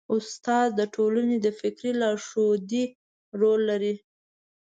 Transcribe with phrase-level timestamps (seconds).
[0.15, 2.85] استاد د ټولنې د فکري لارښودۍ
[3.39, 3.95] رول لري.